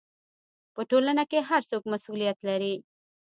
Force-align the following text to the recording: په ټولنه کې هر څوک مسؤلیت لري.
په 0.73 0.81
ټولنه 0.89 1.23
کې 1.31 1.39
هر 1.49 1.61
څوک 1.69 1.83
مسؤلیت 1.93 2.37
لري. 2.49 2.75